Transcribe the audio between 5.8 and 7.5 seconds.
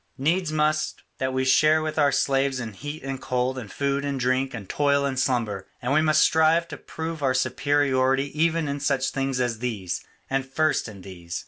we must strive to prove our